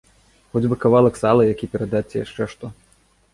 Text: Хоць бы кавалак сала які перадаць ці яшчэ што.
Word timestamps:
Хоць 0.53 0.63
бы 0.71 0.77
кавалак 0.85 1.19
сала 1.19 1.43
які 1.51 1.69
перадаць 1.75 2.03
ці 2.15 2.21
яшчэ 2.25 2.49
што. 2.55 2.73